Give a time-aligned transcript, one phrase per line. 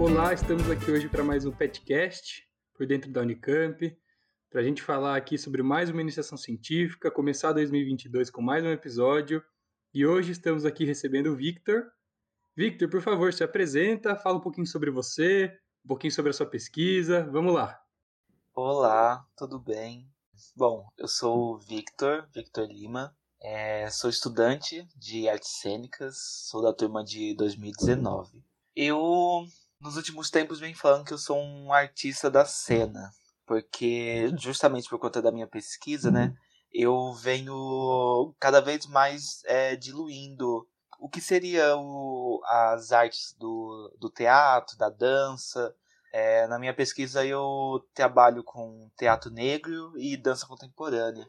[0.00, 3.94] Olá, estamos aqui hoje para mais um Petcast por dentro da Unicamp,
[4.48, 8.70] para a gente falar aqui sobre mais uma iniciação científica, começar 2022 com mais um
[8.70, 9.44] episódio.
[9.92, 11.84] E hoje estamos aqui recebendo o Victor.
[12.56, 16.46] Victor, por favor, se apresenta, fala um pouquinho sobre você, um pouquinho sobre a sua
[16.46, 17.28] pesquisa.
[17.30, 17.78] Vamos lá.
[18.54, 20.10] Olá, tudo bem?
[20.56, 23.14] Bom, eu sou o Victor, Victor Lima.
[23.38, 26.16] É, sou estudante de artes cênicas,
[26.48, 28.42] sou da turma de 2019.
[28.74, 29.44] Eu,
[29.80, 33.10] nos últimos tempos, venho falando que eu sou um artista da cena,
[33.46, 36.34] porque, justamente por conta da minha pesquisa, né,
[36.72, 44.10] eu venho cada vez mais é, diluindo o que seria o, as artes do, do
[44.10, 45.74] teatro, da dança.
[46.12, 51.26] É, na minha pesquisa eu trabalho com teatro negro e dança contemporânea.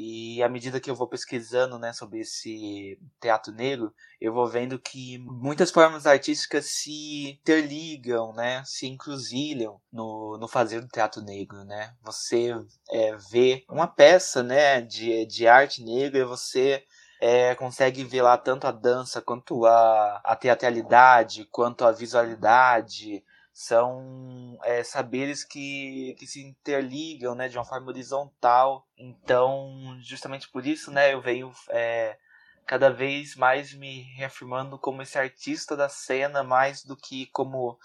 [0.00, 4.78] E à medida que eu vou pesquisando né, sobre esse teatro negro, eu vou vendo
[4.78, 11.64] que muitas formas artísticas se interligam, né, se encruzilham no, no fazer do teatro negro.
[11.64, 11.92] Né?
[12.04, 12.54] Você
[12.92, 16.84] é, vê uma peça né, de, de arte negra, você
[17.20, 23.24] é, consegue ver lá tanto a dança quanto a, a teatralidade, quanto a visualidade,
[23.58, 28.86] são é, saberes que, que se interligam né, de uma forma horizontal.
[28.96, 32.16] Então, justamente por isso, né, eu venho é,
[32.64, 37.76] cada vez mais me reafirmando como esse artista da cena, mais do que como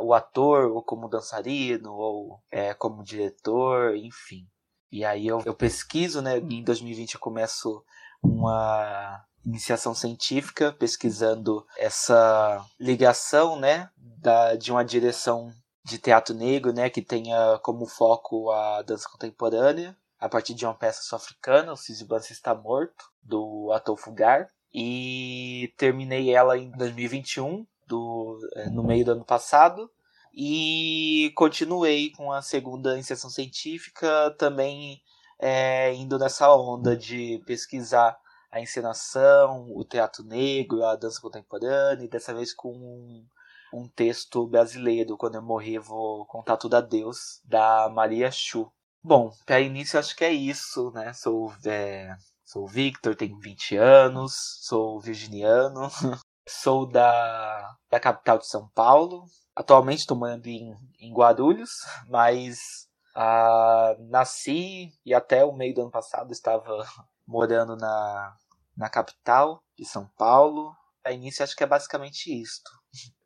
[0.00, 4.48] o ator, ou como dançarino, ou é, como diretor, enfim.
[4.90, 7.84] E aí eu, eu pesquiso, né, em 2020 eu começo
[8.22, 15.50] uma iniciação científica, pesquisando essa ligação, né, da, de uma direção
[15.82, 20.74] de teatro negro, né, que tenha como foco a dança contemporânea, a partir de uma
[20.74, 28.38] peça sul-africana, O Sisibança Está Morto, do Ator Fugar, e terminei ela em 2021, do,
[28.54, 29.90] é, no meio do ano passado,
[30.34, 35.00] e continuei com a segunda iniciação científica, também
[35.38, 38.18] é, indo nessa onda de pesquisar
[38.50, 43.26] a encenação, o teatro negro, a dança contemporânea, e dessa vez com um,
[43.72, 48.72] um texto brasileiro, Quando Eu Morrer Vou Contar Tudo a Deus, da Maria Chu.
[49.02, 51.12] Bom, para início acho que é isso, né?
[51.12, 52.14] Sou, é,
[52.44, 55.88] sou Victor, tenho 20 anos, sou virginiano,
[56.48, 59.24] sou da, da capital de São Paulo.
[59.54, 61.70] Atualmente estou morando em, em Guarulhos,
[62.08, 66.86] mas ah, nasci e até o meio do ano passado estava
[67.28, 68.34] morando na,
[68.74, 70.74] na capital de São Paulo.
[71.04, 72.70] A início acho que é basicamente isto.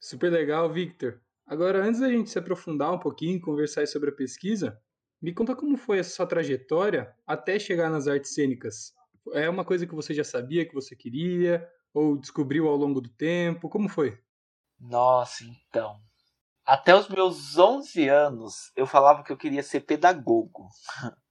[0.01, 1.21] Super legal, Victor.
[1.47, 4.77] Agora, antes da gente se aprofundar um pouquinho, conversar sobre a pesquisa,
[5.21, 8.93] me conta como foi essa sua trajetória até chegar nas artes cênicas.
[9.35, 13.09] É uma coisa que você já sabia que você queria ou descobriu ao longo do
[13.09, 13.69] tempo?
[13.69, 14.19] Como foi?
[14.81, 16.01] Nossa, então.
[16.65, 20.69] Até os meus 11 anos, eu falava que eu queria ser pedagogo.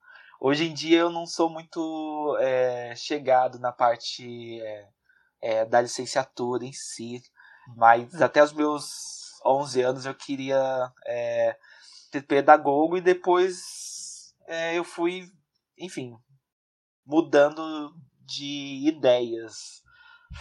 [0.44, 4.90] Hoje em dia eu não sou muito é, chegado na parte é,
[5.40, 7.22] é, da licenciatura em si,
[7.78, 11.56] mas até os meus 11 anos eu queria é,
[12.12, 15.32] ser pedagogo e depois é, eu fui,
[15.78, 16.18] enfim,
[17.06, 19.84] mudando de ideias.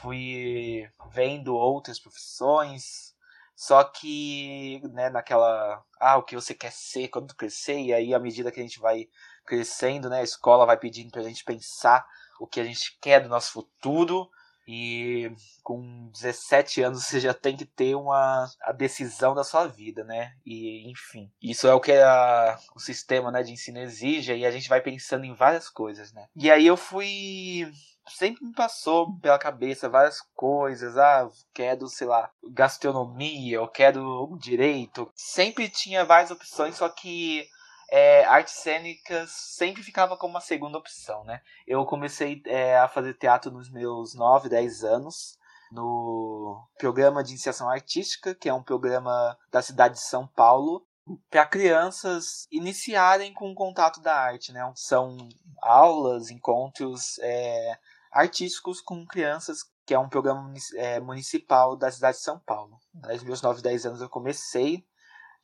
[0.01, 3.15] Fui vendo outras profissões,
[3.55, 5.85] só que, né, naquela.
[6.01, 8.81] Ah, o que você quer ser quando crescer, e aí à medida que a gente
[8.81, 9.07] vai
[9.51, 10.21] crescendo, né?
[10.21, 12.07] A escola vai pedindo pra gente pensar
[12.39, 14.31] o que a gente quer do nosso futuro.
[14.73, 15.33] E
[15.65, 20.33] com 17 anos você já tem que ter uma a decisão da sua vida, né?
[20.47, 24.51] E enfim, isso é o que a, o sistema né, de ensino exige e a
[24.53, 26.29] gente vai pensando em várias coisas, né?
[26.37, 27.69] E aí eu fui
[28.09, 30.97] sempre me passou pela cabeça várias coisas.
[30.97, 35.11] Ah, quero, sei lá, gastronomia, eu quero direito.
[35.15, 37.49] Sempre tinha várias opções, só que
[37.91, 41.43] é, artes cênicas sempre ficava como uma segunda opção, né?
[41.67, 45.37] Eu comecei é, a fazer teatro nos meus 9, 10 anos,
[45.73, 50.87] no programa de iniciação artística, que é um programa da cidade de São Paulo,
[51.29, 54.71] para crianças iniciarem com o contato da arte, né?
[54.77, 55.17] São
[55.61, 57.77] aulas, encontros é,
[58.13, 62.79] artísticos com crianças, que é um programa é, municipal da cidade de São Paulo.
[62.95, 64.87] Nos meus 9, 10 anos eu comecei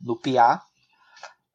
[0.01, 0.61] no PIA,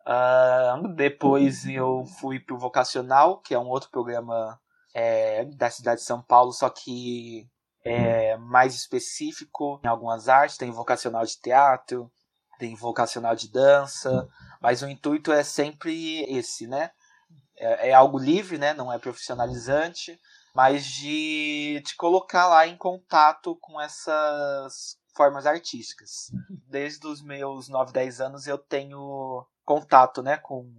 [0.05, 4.59] Uh, depois eu fui pro Vocacional, que é um outro programa
[4.93, 7.47] é, da cidade de São Paulo, só que
[7.83, 10.57] é mais específico em algumas artes.
[10.57, 12.11] Tem vocacional de teatro,
[12.59, 14.27] tem vocacional de dança,
[14.61, 16.91] mas o intuito é sempre esse, né?
[17.57, 18.73] É, é algo livre, né?
[18.73, 20.19] Não é profissionalizante,
[20.53, 26.31] mas de te colocar lá em contato com essas formas artísticas.
[26.67, 30.69] Desde os meus 9, 10 anos eu tenho contato, né, com,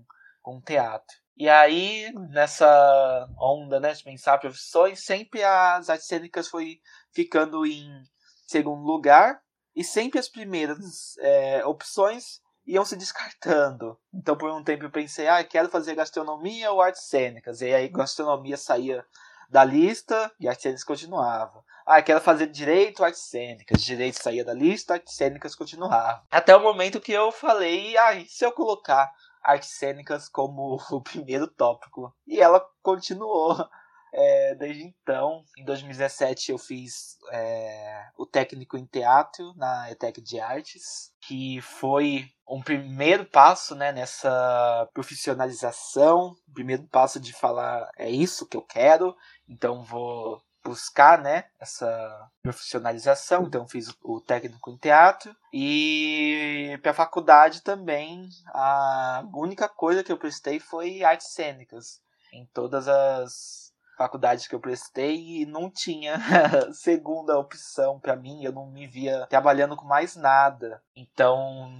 [0.42, 1.16] com teatro.
[1.34, 6.78] E aí, nessa onda, né, de pensar profissões, sempre as artes cênicas foi
[7.10, 8.02] ficando em
[8.46, 9.40] segundo lugar
[9.74, 13.98] e sempre as primeiras é, opções iam se descartando.
[14.12, 17.62] Então, por um tempo eu pensei, ah, quero fazer gastronomia ou artes cênicas.
[17.62, 19.04] E aí, gastronomia saía
[19.48, 21.64] da lista e artes cênicas continuava.
[21.86, 23.82] Ah, quero fazer direito, artes cênicas.
[23.82, 26.22] Direito saía da lista, artes cênicas continuava.
[26.30, 29.10] Até o momento que eu falei, ah, se eu colocar
[29.42, 32.14] artes cênicas como o primeiro tópico?
[32.26, 33.56] E ela continuou
[34.14, 40.38] é, desde então, em 2017, eu fiz é, o técnico em teatro na ETEC de
[40.38, 48.46] Artes, que foi um primeiro passo né, nessa profissionalização, primeiro passo de falar é isso
[48.46, 49.16] que eu quero,
[49.48, 53.44] então vou buscar né, essa profissionalização.
[53.44, 60.12] Então fiz o técnico em teatro e para a faculdade também a única coisa que
[60.12, 62.00] eu prestei foi artes cênicas
[62.32, 66.18] em todas as faculdade que eu prestei e não tinha
[66.72, 70.82] segunda opção para mim, eu não me via trabalhando com mais nada.
[70.96, 71.70] Então,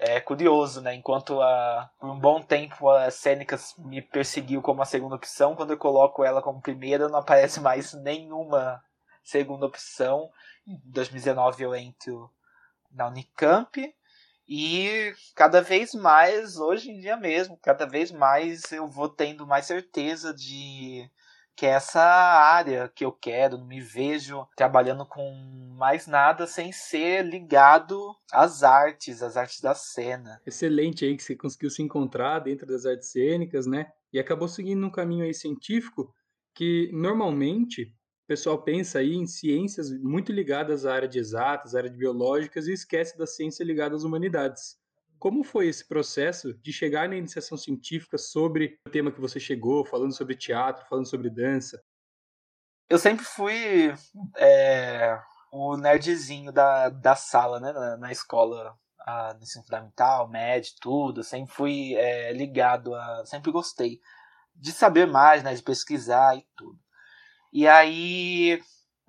[0.00, 0.94] é curioso, né?
[0.94, 5.72] Enquanto a, por um bom tempo a Cênicas me perseguiu como a segunda opção, quando
[5.72, 8.82] eu coloco ela como primeira, não aparece mais nenhuma
[9.22, 10.30] segunda opção.
[10.66, 12.30] Em 2019 eu entro
[12.90, 13.94] na Unicamp
[14.48, 19.66] e cada vez mais, hoje em dia mesmo, cada vez mais eu vou tendo mais
[19.66, 21.08] certeza de
[21.58, 25.34] que é essa área que eu quero, não me vejo trabalhando com
[25.76, 30.40] mais nada sem ser ligado às artes, às artes da cena.
[30.46, 33.90] Excelente aí que você conseguiu se encontrar dentro das artes cênicas, né?
[34.12, 36.14] E acabou seguindo um caminho aí científico
[36.54, 41.78] que normalmente o pessoal pensa aí em ciências muito ligadas à área de exatas, à
[41.78, 44.76] área de biológicas e esquece da ciência ligada às humanidades.
[45.18, 49.84] Como foi esse processo de chegar na iniciação científica sobre o tema que você chegou,
[49.84, 51.82] falando sobre teatro, falando sobre dança?
[52.88, 53.92] Eu sempre fui
[54.36, 55.20] é,
[55.52, 61.24] o nerdzinho da, da sala, né, na, na escola, a, no ensino fundamental, médio, tudo.
[61.24, 63.26] Sempre fui é, ligado a.
[63.26, 64.00] Sempre gostei
[64.54, 66.78] de saber mais, né, de pesquisar e tudo.
[67.52, 68.62] E aí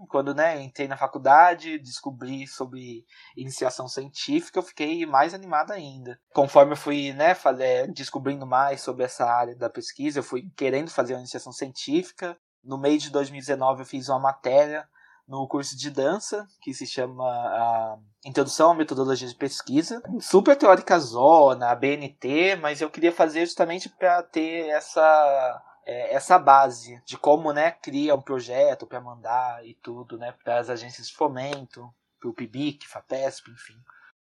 [0.07, 3.05] quando né, entrei na faculdade, descobri sobre
[3.35, 6.19] iniciação científica, eu fiquei mais animado ainda.
[6.33, 10.89] Conforme eu fui né, fazer, descobrindo mais sobre essa área da pesquisa, eu fui querendo
[10.89, 12.37] fazer uma iniciação científica.
[12.63, 14.87] No meio de 2019 eu fiz uma matéria
[15.27, 20.01] no curso de dança, que se chama a Introdução à Metodologia de Pesquisa.
[20.19, 27.01] Super teórica zona, BNT, mas eu queria fazer justamente para ter essa é, essa base
[27.03, 31.15] de como né, cria um projeto para mandar e tudo né, para as agências de
[31.15, 33.75] fomento, para o PIBIC, FAPESP, enfim.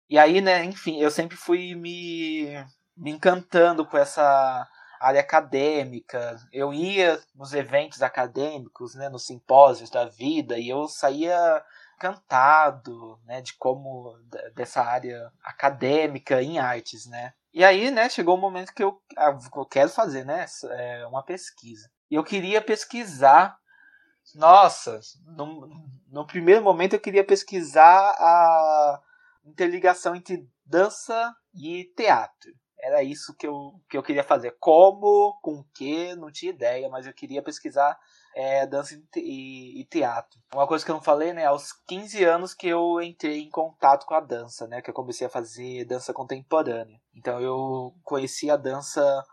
[0.07, 2.63] E aí, né, enfim, eu sempre fui me,
[2.95, 4.69] me encantando com essa
[4.99, 6.37] área acadêmica.
[6.53, 11.63] Eu ia nos eventos acadêmicos, né, nos simpósios da vida, e eu saía
[11.95, 14.15] encantado, né, de como
[14.53, 17.33] dessa área acadêmica em artes, né?
[17.57, 21.07] E aí, né, chegou o um momento que eu, ah, eu quero fazer, né, é,
[21.07, 21.89] uma pesquisa.
[22.07, 23.57] E eu queria pesquisar.
[24.35, 25.67] Nossa, no,
[26.07, 29.01] no primeiro momento eu queria pesquisar a
[29.43, 32.51] interligação entre dança e teatro.
[32.79, 34.55] Era isso que eu, que eu queria fazer.
[34.59, 37.97] Como, com que, não tinha ideia, mas eu queria pesquisar
[38.37, 40.39] é, dança e, e, teatro.
[40.53, 41.45] Uma coisa que eu não falei, né?
[41.47, 44.79] Aos 15 anos que eu entrei em contato com a dança, né?
[44.79, 47.01] Que eu comecei a fazer dança contemporânea.
[47.15, 49.25] Então eu conheci a dança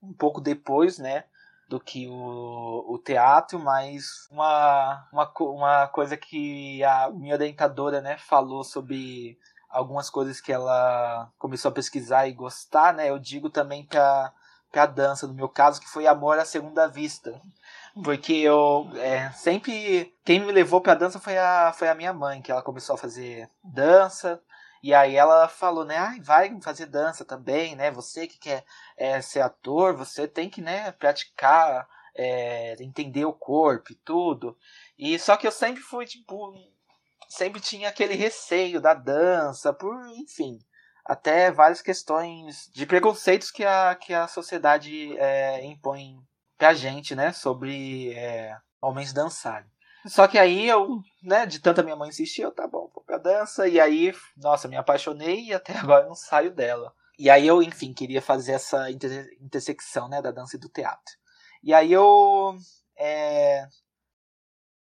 [0.00, 1.24] um pouco depois, né?
[1.68, 8.16] Do que o, o teatro, mas uma, uma, uma coisa que a minha orientadora, né?
[8.16, 9.36] Falou sobre
[9.68, 13.10] algumas coisas que ela começou a pesquisar e gostar, né?
[13.10, 14.32] Eu digo também para
[14.72, 17.42] a dança, no meu caso, que foi amor à segunda vista.
[18.02, 20.14] Porque eu é, sempre.
[20.24, 22.98] Quem me levou pra dança foi a, foi a minha mãe, que ela começou a
[22.98, 24.42] fazer dança.
[24.82, 25.96] E aí ela falou, né?
[25.96, 27.90] Ah, vai fazer dança também, né?
[27.90, 28.64] Você que quer
[28.96, 34.56] é, ser ator, você tem que, né, praticar, é, entender o corpo e tudo.
[34.98, 36.54] E só que eu sempre fui, tipo.
[37.28, 40.58] Sempre tinha aquele receio da dança, por, enfim
[41.04, 46.22] até várias questões de preconceitos que a, que a sociedade é, impõe
[46.62, 49.68] pra gente, né, sobre é, homens dançarem.
[50.06, 53.18] Só que aí eu, né, de tanta minha mãe insistir, eu tá bom, vou pra
[53.18, 56.94] dança, e aí, nossa, me apaixonei e até agora não saio dela.
[57.18, 61.12] E aí eu, enfim, queria fazer essa inter intersecção, né, da dança e do teatro.
[61.64, 62.56] E aí eu
[62.96, 63.66] é,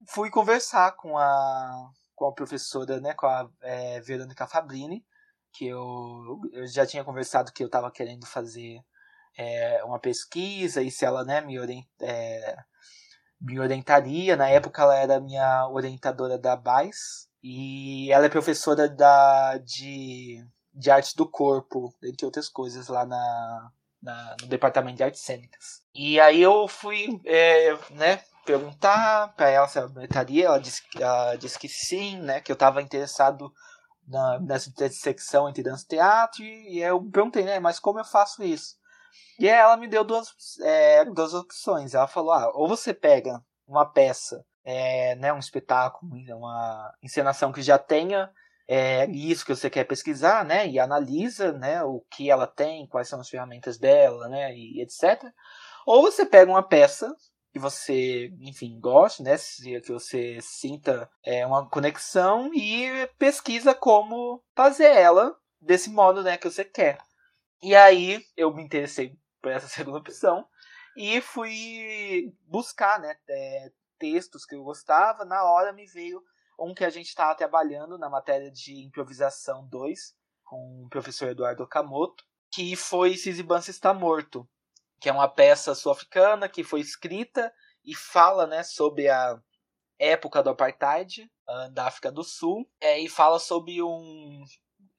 [0.08, 5.04] fui conversar com a, com a professora, né, com a é, Verônica Fabrini,
[5.52, 8.80] que eu, eu já tinha conversado que eu estava querendo fazer
[9.38, 12.58] é, uma pesquisa e se ela né, me, orient, é,
[13.40, 14.36] me orientaria.
[14.36, 20.92] Na época ela era minha orientadora da BAIS e ela é professora da, de, de
[20.92, 23.72] artes do corpo, entre outras coisas, lá na,
[24.02, 25.82] na no departamento de artes cênicas.
[25.94, 30.82] E aí eu fui é, né, perguntar para ela se ela me orientaria, ela disse,
[30.98, 33.52] ela disse que sim, né, que eu estava interessado
[34.08, 38.44] na, nessa intersecção entre dança e teatro, e eu perguntei, né, mas como eu faço
[38.44, 38.76] isso?
[39.40, 40.30] E ela me deu duas,
[40.62, 41.94] é, duas opções.
[41.94, 47.62] Ela falou, ah, ou você pega uma peça, é, né, um espetáculo, uma encenação que
[47.62, 48.32] já tenha
[48.68, 53.08] é, isso que você quer pesquisar, né, e analisa, né, o que ela tem, quais
[53.10, 55.24] são as ferramentas dela, né, e etc.
[55.86, 57.14] Ou você pega uma peça
[57.54, 59.36] que você, enfim, goste, né?
[59.62, 66.50] Que você sinta é, uma conexão e pesquisa como fazer ela desse modo, né, que
[66.50, 66.98] você quer.
[67.62, 70.48] E aí eu me interessei por essa segunda opção
[70.96, 75.26] e fui buscar, né, é, textos que eu gostava.
[75.26, 76.24] Na hora me veio
[76.58, 81.64] um que a gente estava trabalhando na matéria de improvisação 2 com o professor Eduardo
[81.64, 84.48] Okamoto, que foi Sisibança está morto,
[85.00, 87.52] que é uma peça sul-africana que foi escrita
[87.84, 89.38] e fala né, sobre a
[89.98, 94.44] época do apartheid uh, da África do Sul é, e fala sobre um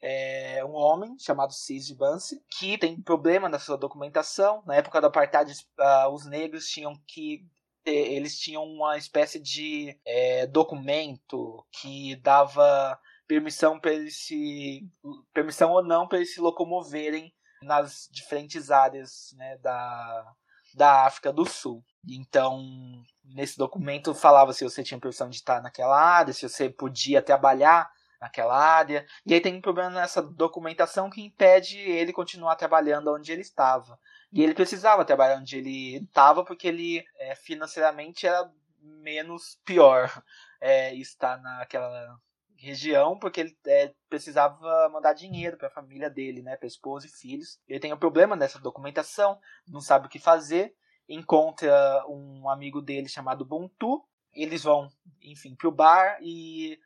[0.06, 4.62] é, um homem chamado Cis Bansi que tem problema na sua documentação.
[4.66, 7.48] Na época do apartheid, uh, os negros tinham que
[7.86, 14.86] eles tinham uma espécie de é, documento que dava permissão para eles se
[15.32, 17.32] permissão ou não para eles se locomoverem
[17.62, 20.34] nas diferentes áreas né, da,
[20.74, 21.82] da África do Sul.
[22.06, 22.62] Então,
[23.24, 27.90] nesse documento falava se você tinha permissão de estar naquela área, se você podia trabalhar
[28.24, 29.06] naquela área.
[29.26, 33.98] E aí tem um problema nessa documentação que impede ele continuar trabalhando onde ele estava.
[34.32, 38.50] E ele precisava trabalhar onde ele estava porque ele é, financeiramente era
[38.80, 40.10] menos pior
[40.60, 42.18] é, estar naquela
[42.56, 47.10] região porque ele é, precisava mandar dinheiro para a família dele, né, para esposa e
[47.10, 47.60] filhos.
[47.68, 49.38] Ele tem um problema nessa documentação,
[49.68, 50.74] não sabe o que fazer,
[51.08, 54.02] encontra um amigo dele chamado Buntu,
[54.32, 54.88] eles vão,
[55.22, 56.78] enfim, pro bar e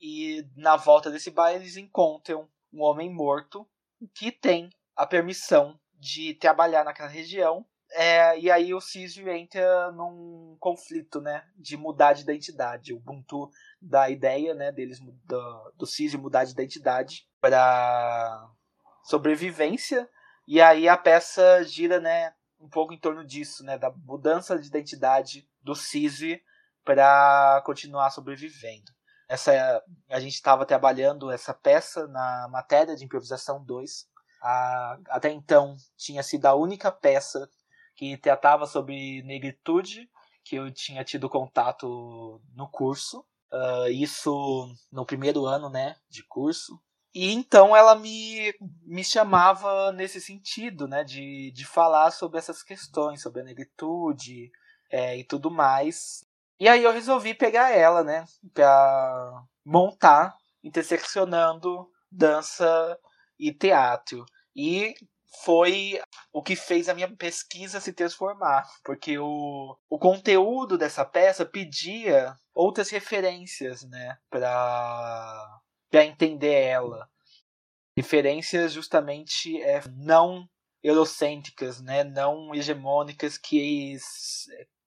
[0.00, 3.66] e na volta desse bar eles encontram um homem morto
[4.14, 10.56] que tem a permissão de trabalhar naquela região é, e aí o Císio entra num
[10.58, 12.92] conflito, né, de mudar de identidade.
[12.92, 13.50] O Ubuntu
[13.80, 18.50] dá a ideia, né, deles do, do Císio mudar de identidade para
[19.04, 20.08] sobrevivência.
[20.46, 24.66] E aí a peça gira, né, um pouco em torno disso, né, da mudança de
[24.66, 26.38] identidade do Císio
[26.84, 28.95] para continuar sobrevivendo.
[29.28, 34.06] Essa a gente estava trabalhando essa peça na matéria de improvisação 2.
[34.42, 37.48] A, até então tinha sido a única peça
[37.96, 40.08] que tratava sobre negritude,
[40.44, 43.24] que eu tinha tido contato no curso.
[43.52, 46.80] Uh, isso no primeiro ano né, de curso.
[47.14, 53.22] E então ela me, me chamava nesse sentido, né, de, de falar sobre essas questões,
[53.22, 54.50] sobre a negritude
[54.90, 56.25] é, e tudo mais.
[56.58, 60.34] E aí eu resolvi pegar ela, né, pra montar,
[60.64, 62.98] interseccionando dança
[63.38, 64.24] e teatro.
[64.54, 64.94] E
[65.44, 66.00] foi
[66.32, 72.34] o que fez a minha pesquisa se transformar, porque o, o conteúdo dessa peça pedia
[72.54, 75.60] outras referências, né, para
[75.90, 77.08] para entender ela.
[77.96, 80.48] Referências justamente é, não
[80.82, 83.96] eurocêntricas, né, não hegemônicas que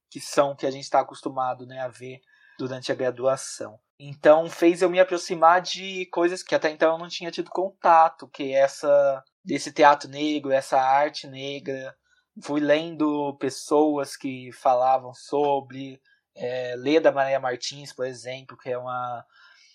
[0.09, 2.21] que são que a gente está acostumado, né, a ver
[2.57, 3.79] durante a graduação.
[3.97, 8.27] Então fez eu me aproximar de coisas que até então eu não tinha tido contato,
[8.27, 11.95] que é essa desse teatro negro, essa arte negra.
[12.41, 16.01] Fui lendo pessoas que falavam sobre,
[16.35, 19.25] é, Leda Maria Martins, por exemplo, que é uma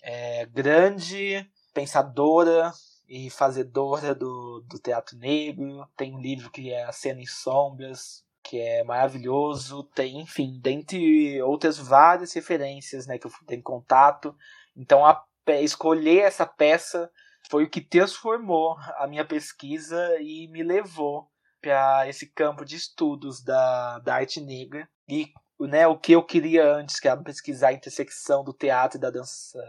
[0.01, 2.71] é, grande pensadora
[3.07, 5.87] e fazedora do, do teatro negro.
[5.95, 9.83] Tem um livro que é A Cena em Sombras, que é maravilhoso.
[9.95, 14.35] Tem, enfim, dentre outras várias referências né, que eu tenho contato.
[14.77, 15.25] Então, a,
[15.61, 17.09] escolher essa peça
[17.49, 21.27] foi o que transformou a minha pesquisa e me levou
[21.61, 26.71] para esse campo de estudos da, da arte negra e né, o que eu queria
[26.71, 29.59] antes, que era pesquisar a intersecção do teatro e da dança.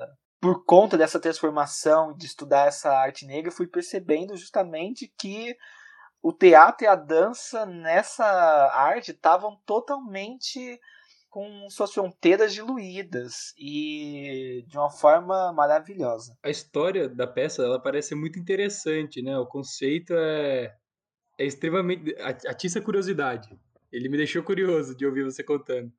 [0.40, 5.56] Por conta dessa transformação de estudar essa arte negra, fui percebendo justamente que
[6.26, 8.24] o teatro e a dança nessa
[8.74, 10.80] arte estavam totalmente
[11.30, 16.36] com suas fronteiras diluídas e de uma forma maravilhosa.
[16.42, 19.38] A história da peça ela parece muito interessante, né?
[19.38, 20.74] O conceito é,
[21.38, 23.48] é extremamente atiça a curiosidade.
[23.92, 25.92] Ele me deixou curioso de ouvir você contando.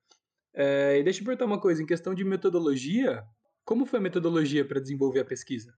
[0.54, 3.24] É, e deixa eu perguntar uma coisa, em questão de metodologia,
[3.64, 5.74] como foi a metodologia para desenvolver a pesquisa?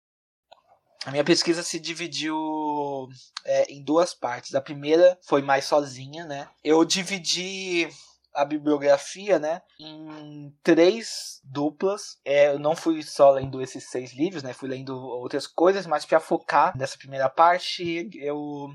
[1.06, 3.08] A minha pesquisa se dividiu
[3.46, 4.56] é, em duas partes.
[4.56, 6.50] A primeira foi mais sozinha, né?
[6.64, 7.88] Eu dividi
[8.38, 12.20] a bibliografia, né, em três duplas.
[12.24, 16.06] É, eu não fui só lendo esses seis livros, né, fui lendo outras coisas, mas
[16.06, 18.70] para focar nessa primeira parte, eu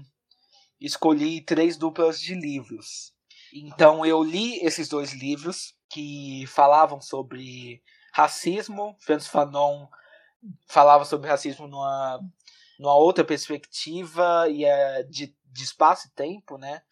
[0.81, 3.13] escolhi três duplas de livros.
[3.55, 7.81] Então eu li esses dois livros que falavam sobre
[8.13, 8.97] racismo.
[9.01, 9.87] Francis Fanon
[10.67, 12.21] falava sobre racismo numa,
[12.79, 16.83] numa outra perspectiva e é de, de espaço e tempo, né?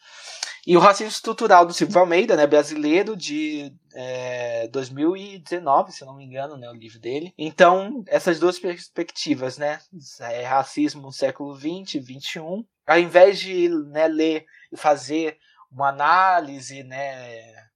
[0.66, 6.24] E o racismo estrutural do Silvio Almeida, né, brasileiro, de é, 2019, se não me
[6.24, 7.32] engano, né, o livro dele.
[7.36, 9.78] Então, essas duas perspectivas, né,
[10.20, 15.38] é, racismo no século 20, 21, ao invés de né, ler e fazer
[15.72, 17.69] uma análise, né,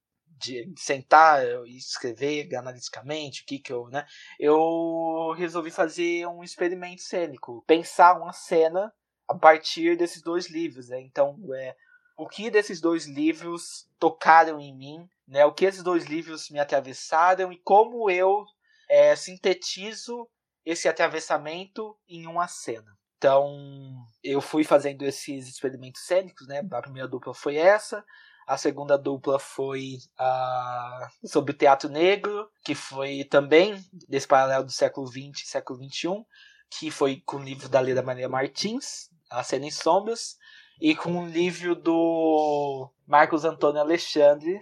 [0.45, 4.07] de sentar e escrever analiticamente o que que eu, né?
[4.39, 8.93] Eu resolvi fazer um experimento cênico, pensar uma cena
[9.29, 11.01] a partir desses dois livros, né?
[11.01, 11.75] Então, é,
[12.17, 15.45] o que desses dois livros tocaram em mim, né?
[15.45, 18.45] O que esses dois livros me atravessaram e como eu
[18.89, 20.29] é, sintetizo
[20.65, 22.97] esse atravessamento em uma cena.
[23.17, 26.63] Então, eu fui fazendo esses experimentos cênicos, né?
[26.71, 28.05] A primeira dupla foi essa.
[28.47, 34.73] A segunda dupla foi a sobre o teatro negro, que foi também desse paralelo do
[34.73, 36.25] século XX e século XXI,
[36.71, 40.37] que foi com o livro da Leda Maria Martins, A Cena em Sombras,
[40.81, 44.61] e com o livro do Marcos Antônio Alexandre,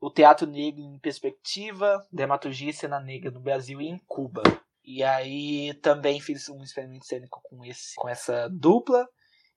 [0.00, 4.42] O Teatro Negro em Perspectiva, Dramaturgia e Cena Negra no Brasil e em Cuba.
[4.84, 9.08] E aí também fiz um experimento cênico com, esse, com essa dupla.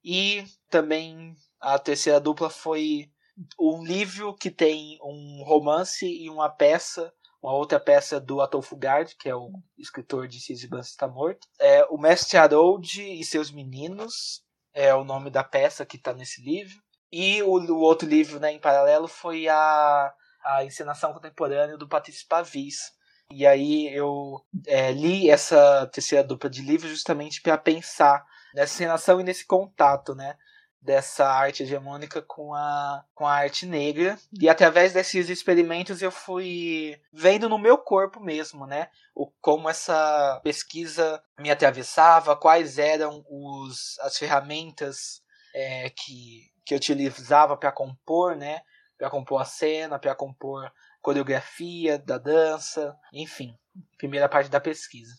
[0.04, 3.12] E também a terceira dupla foi
[3.60, 9.16] um livro que tem um romance e uma peça, uma outra peça do Atolfo Gard,
[9.16, 11.48] que é o escritor de Sisyphus está morto.
[11.60, 16.42] É o Mestre Harold e seus meninos é o nome da peça que está nesse
[16.42, 16.82] livro.
[17.12, 22.28] E o, o, outro livro, né, em paralelo, foi a, a encenação contemporânea do Patrício
[22.28, 22.92] Pavis.
[23.32, 29.20] E aí eu é, li essa terceira dupla de livros justamente para pensar nessa encenação
[29.20, 30.38] e nesse contato, né?
[30.82, 34.18] Dessa arte hegemônica com a, com a arte negra.
[34.40, 38.90] E através desses experimentos eu fui vendo no meu corpo mesmo, né?
[39.14, 45.22] O, como essa pesquisa me atravessava, quais eram os, as ferramentas
[45.54, 48.62] é, que, que eu utilizava para compor, né?
[48.98, 53.58] Para compor a cena, para compor coreografia da dança, enfim,
[53.98, 55.16] primeira parte da pesquisa.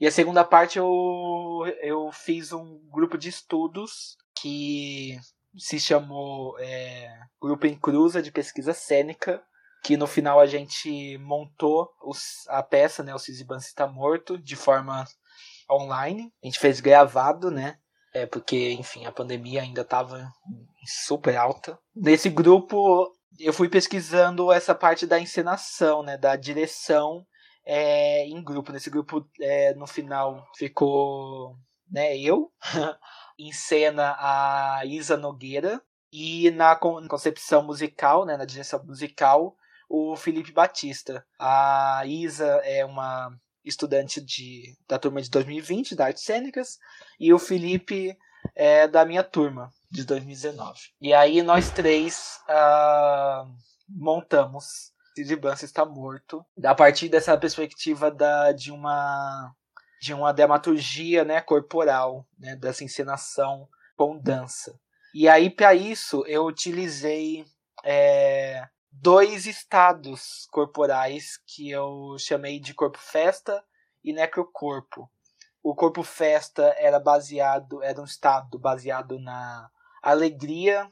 [0.00, 5.16] E a segunda parte eu, eu fiz um grupo de estudos que
[5.56, 7.08] se chamou é,
[7.40, 9.40] Grupo em Cruza de Pesquisa Cênica,
[9.84, 14.56] que no final a gente montou os, a peça, né, o Sisyban está morto, de
[14.56, 15.04] forma
[15.70, 16.32] online.
[16.42, 17.78] A gente fez gravado, né?
[18.12, 20.28] É porque, enfim, a pandemia ainda estava
[20.84, 21.78] super alta.
[21.94, 27.24] Nesse grupo, eu fui pesquisando essa parte da encenação, né, da direção
[27.64, 28.72] é, em grupo.
[28.72, 31.56] Nesse grupo, é, no final, ficou
[31.92, 32.50] né, eu,
[33.42, 39.56] em cena a Isa Nogueira e na concepção musical, né, na direção musical,
[39.88, 41.26] o Felipe Batista.
[41.38, 46.78] A Isa é uma estudante de, da turma de 2020 da Artes Cênicas
[47.18, 48.16] e o Felipe
[48.54, 50.78] é da minha turma de 2019.
[51.00, 53.48] E aí nós três uh,
[53.88, 59.54] montamos Sid Banks está morto a partir dessa perspectiva da, de uma
[60.02, 64.76] de uma dramaturgia né, corporal, né, dessa encenação com dança.
[65.14, 67.44] E aí, para isso, eu utilizei
[67.84, 73.64] é, dois estados corporais que eu chamei de corpo festa
[74.02, 75.08] e necrocorpo.
[75.62, 79.70] O corpo festa era baseado, era um estado baseado na
[80.02, 80.90] alegria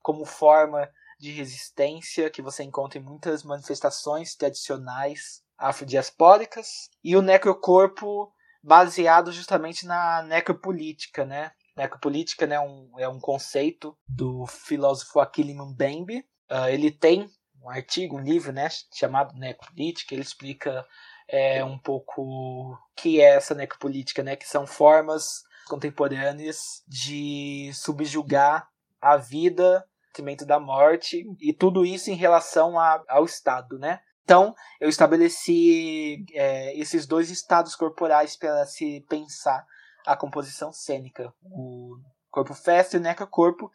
[0.00, 0.90] como forma
[1.20, 6.88] de resistência que você encontra em muitas manifestações tradicionais afrodiaspóricas.
[7.04, 8.32] E o necrocorpo
[8.66, 11.52] baseado justamente na necropolítica, né?
[11.76, 16.24] Necropolítica né, um, é um conceito do filósofo Achille Mbembe.
[16.50, 17.30] Uh, ele tem
[17.62, 20.14] um artigo, um livro, né, chamado Necropolítica.
[20.14, 20.84] Ele explica
[21.28, 24.34] é, um pouco o que é essa necropolítica, né?
[24.34, 28.68] Que são formas contemporâneas de subjugar
[29.00, 34.00] a vida, o da morte e tudo isso em relação a, ao Estado, né?
[34.26, 39.64] Então, eu estabeleci é, esses dois estados corporais para se pensar
[40.04, 41.96] a composição cênica, o
[42.28, 43.70] corpo festa e o neca-corpo.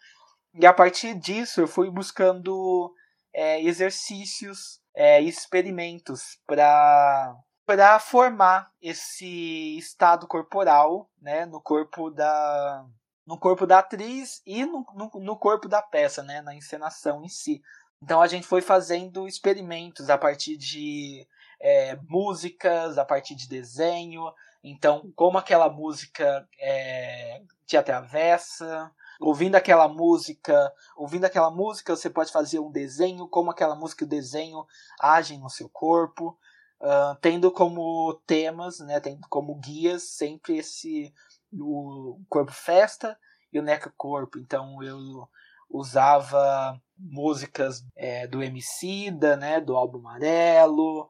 [0.54, 2.94] E a partir disso, eu fui buscando
[3.34, 7.34] é, exercícios, é, experimentos para
[7.66, 12.86] para formar esse estado corporal, né, no corpo da
[13.26, 17.30] no corpo da atriz e no, no, no corpo da peça, né, na encenação em
[17.30, 17.62] si.
[18.02, 21.28] Então a gente foi fazendo experimentos a partir de
[21.60, 24.34] é, músicas, a partir de desenho.
[24.64, 32.32] Então, como aquela música é, te atravessa, ouvindo aquela música, ouvindo aquela música, você pode
[32.32, 34.66] fazer um desenho, como aquela música e o desenho
[35.00, 36.38] agem no seu corpo,
[36.82, 41.14] uh, tendo como temas, né, tendo como guias sempre esse
[41.54, 43.18] o corpo festa
[43.54, 44.40] e o neca corpo.
[44.40, 45.28] Então eu
[45.70, 51.10] usava músicas é, do Emicida, né, do álbum Amarelo,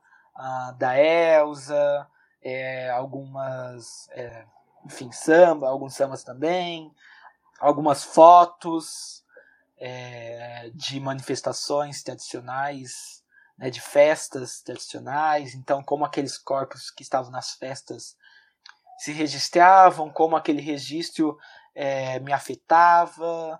[0.77, 2.07] da Elsa,
[2.41, 4.45] é, algumas, é,
[4.85, 6.91] enfim, samba, alguns sambas também,
[7.59, 9.23] algumas fotos
[9.77, 13.23] é, de manifestações tradicionais,
[13.57, 18.15] né, de festas tradicionais, então como aqueles corpos que estavam nas festas
[18.97, 21.37] se registravam, como aquele registro
[21.75, 23.59] é, me afetava,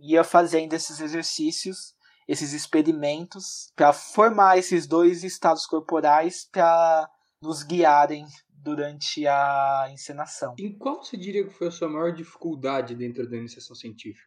[0.00, 1.94] ia fazendo esses exercícios,
[2.26, 7.08] esses experimentos, para formar esses dois estados corporais para
[7.42, 10.54] nos guiarem durante a encenação.
[10.58, 14.26] Em qual você diria que foi a sua maior dificuldade dentro da iniciação científica?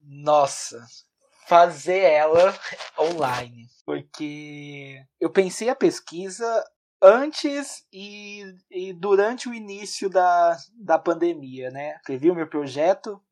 [0.00, 0.84] Nossa,
[1.46, 2.54] fazer ela
[2.98, 3.68] online.
[3.84, 6.64] Porque eu pensei a pesquisa
[7.02, 11.96] antes e, e durante o início da, da pandemia, né?
[11.96, 13.22] Escrevi o meu projeto,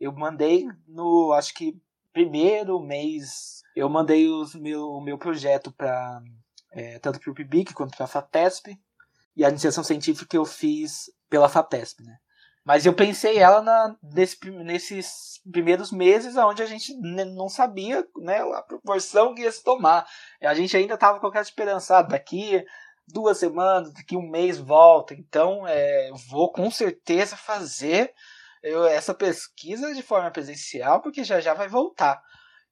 [0.00, 1.76] eu mandei no, acho que
[2.12, 6.20] primeiro mês, eu mandei os meu, o meu projeto para
[6.72, 8.78] é, tanto para o PIBIC quanto para a FAPESP,
[9.36, 12.16] e a iniciação científica eu fiz pela FAPESP, né?
[12.64, 18.40] Mas eu pensei ela na, nesse, nesses primeiros meses onde a gente não sabia né,
[18.40, 20.06] a proporção que ia se tomar.
[20.42, 22.62] A gente ainda estava com aquela esperança, ah, daqui
[23.06, 25.14] duas semanas, daqui um mês volta.
[25.14, 28.12] Então, é, vou com certeza fazer
[28.62, 32.22] eu, essa pesquisa de forma presencial, porque já já vai voltar.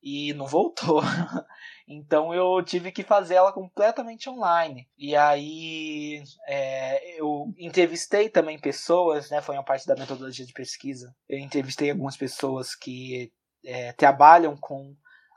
[0.02, 1.00] E não voltou.
[1.88, 4.88] então eu tive que fazer ela completamente online.
[4.96, 9.40] E aí é, eu entrevistei também pessoas, né?
[9.40, 11.14] Foi uma parte da metodologia de pesquisa.
[11.28, 13.32] Eu entrevistei algumas pessoas que
[13.64, 14.94] é, trabalham com,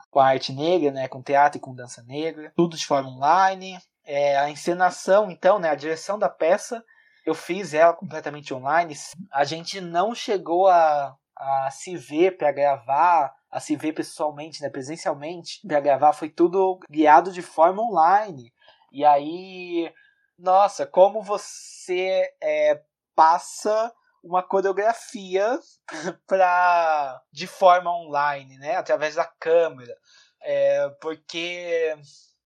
[0.08, 1.08] com a arte negra, né?
[1.08, 2.52] Com teatro e com dança negra.
[2.54, 3.76] Tudo de forma online.
[4.04, 5.70] É, a encenação, então, né?
[5.70, 6.84] A direção da peça
[7.30, 8.94] eu fiz ela completamente online.
[9.30, 14.68] A gente não chegou a, a se ver para gravar, a se ver pessoalmente, né,
[14.68, 16.12] presencialmente para gravar.
[16.12, 18.52] Foi tudo guiado de forma online.
[18.92, 19.92] E aí,
[20.38, 22.82] nossa, como você é,
[23.14, 25.58] passa uma coreografia
[26.26, 29.96] para de forma online, né, através da câmera,
[30.42, 31.96] é, porque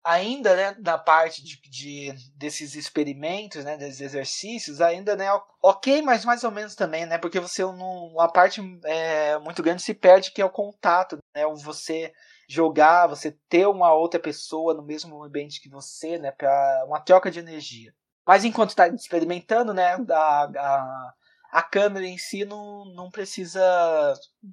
[0.03, 5.27] ainda né, na parte de, de, desses experimentos, né, desses exercícios, ainda né,
[5.63, 9.95] ok, mas mais ou menos também, né, porque você uma parte é, muito grande se
[9.95, 12.13] perde que é o contato, né, você
[12.49, 17.31] jogar, você ter uma outra pessoa no mesmo ambiente que você, né, para uma troca
[17.31, 17.93] de energia.
[18.27, 21.15] Mas enquanto está experimentando, né, a, a,
[21.51, 23.61] a câmera em si não, não precisa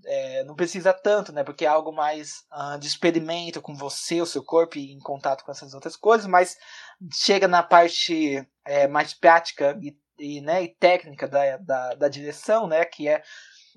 [0.05, 1.43] é, não precisa tanto, né?
[1.43, 5.43] Porque é algo mais uh, de experimento com você, o seu corpo e em contato
[5.43, 6.57] com essas outras coisas, mas
[7.13, 12.67] chega na parte é, mais prática e, e, né, e técnica da, da, da direção,
[12.67, 12.83] né?
[12.85, 13.21] Que é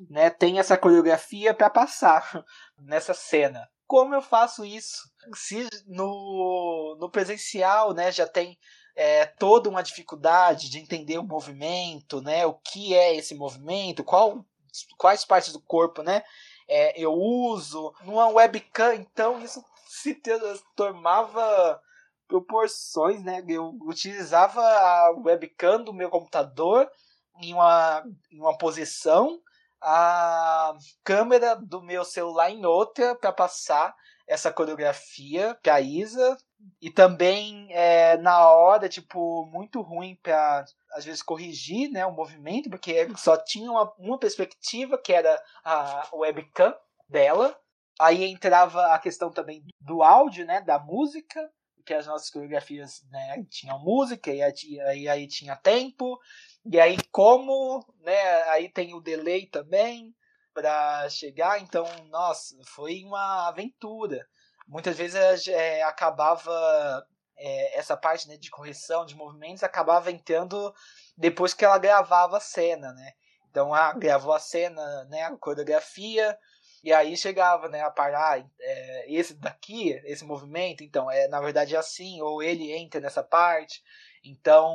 [0.09, 2.45] né, tem essa coreografia para passar
[2.79, 3.69] nessa cena.
[3.87, 5.11] Como eu faço isso?
[5.35, 8.57] Se no, no presencial, né, já tem
[9.01, 12.45] é, toda uma dificuldade de entender o movimento, né?
[12.45, 14.45] O que é esse movimento, qual,
[14.99, 16.23] quais partes do corpo, né?
[16.69, 21.81] É, eu uso numa webcam, então isso se transformava
[22.29, 23.43] proporções, né?
[23.49, 26.87] Eu utilizava a webcam do meu computador
[27.41, 29.41] em uma, em uma posição,
[29.81, 36.37] a câmera do meu celular em outra para passar essa coreografia para Isa
[36.81, 42.71] e também é, na hora, tipo, muito ruim para às vezes corrigir né, o movimento,
[42.71, 46.75] porque só tinha uma, uma perspectiva, que era a webcam
[47.09, 47.57] dela.
[48.01, 51.51] Aí entrava a questão também do áudio, né, da música,
[51.85, 56.19] que as nossas coreografias né, tinham música, e aí, aí tinha tempo,
[56.65, 60.15] e aí como, né, aí tem o delay também
[60.55, 64.27] para chegar, então, nossa, foi uma aventura
[64.71, 67.05] muitas vezes é, acabava
[67.37, 70.73] é, essa parte né, de correção de movimentos acabava entrando
[71.17, 73.13] depois que ela gravava a cena, né?
[73.51, 76.39] Então, ela gravou a cena, né, a coreografia,
[76.85, 81.41] e aí chegava, né, a parar, ah, é, esse daqui, esse movimento, então, é na
[81.41, 83.83] verdade é assim, ou ele entra nessa parte.
[84.25, 84.73] Então,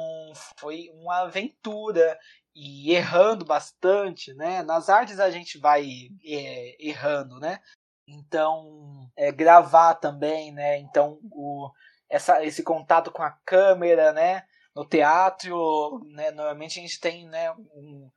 [0.57, 2.19] foi uma aventura
[2.53, 4.61] e errando bastante, né?
[4.63, 7.59] Nas artes a gente vai é, errando, né?
[8.07, 10.77] Então, é, gravar também, né?
[10.77, 11.69] Então, o,
[12.09, 14.43] essa, esse contato com a câmera, né?
[14.75, 16.31] No teatro, né?
[16.31, 17.51] Normalmente a gente tem, né?
[17.51, 18.09] Um,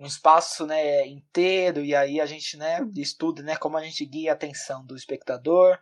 [0.00, 4.30] um espaço né, inteiro e aí a gente né, estuda né, como a gente guia
[4.30, 5.78] a atenção do espectador.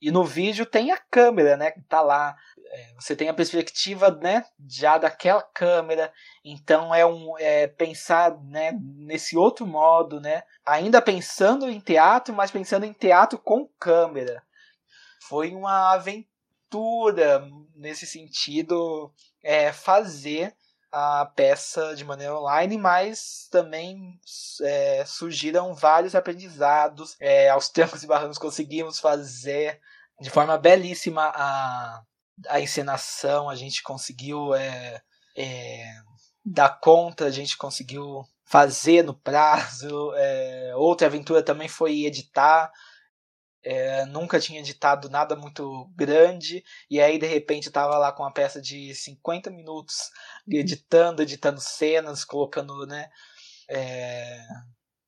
[0.00, 2.34] E no vídeo tem a câmera, né, que tá lá.
[2.70, 6.12] É, você tem a perspectiva, né, já daquela câmera.
[6.44, 12.50] Então é um é pensar, né, nesse outro modo, né, ainda pensando em teatro, mas
[12.50, 14.42] pensando em teatro com câmera.
[15.28, 20.54] Foi uma aventura nesse sentido é, fazer
[20.98, 24.18] a peça de maneira online, mas também
[24.62, 27.16] é, surgiram vários aprendizados.
[27.20, 29.80] É, aos trancos e barrancos conseguimos fazer
[30.20, 32.02] de forma belíssima a,
[32.48, 35.00] a encenação, a gente conseguiu é,
[35.36, 35.94] é,
[36.44, 40.12] dar conta, a gente conseguiu fazer no prazo.
[40.18, 42.70] É, outra aventura também foi editar.
[43.62, 48.32] É, nunca tinha editado nada muito grande, e aí de repente estava lá com uma
[48.32, 50.10] peça de 50 minutos
[50.48, 53.10] editando, editando cenas, colocando, né?
[53.68, 54.40] É,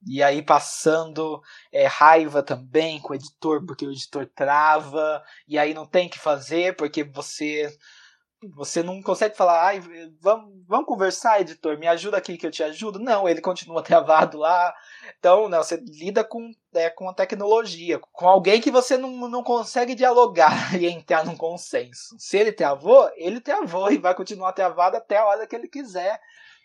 [0.07, 5.75] e aí passando é, raiva também com o editor, porque o editor trava, e aí
[5.75, 7.77] não tem que fazer, porque você
[8.55, 9.83] você não consegue falar, ai,
[10.21, 12.99] vamos, vamos conversar, editor, me ajuda aqui que eu te ajudo.
[12.99, 14.73] Não, ele continua travado lá.
[15.19, 19.43] Então, não, você lida com, é, com a tecnologia, com alguém que você não, não
[19.43, 22.15] consegue dialogar e entrar num consenso.
[22.19, 26.21] Se ele travou, ele travou e vai continuar travado até a hora que ele quiser.